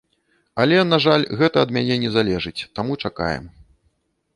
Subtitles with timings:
[0.63, 3.45] Але, на жаль, гэта ад мяне не залежыць, таму чакаем.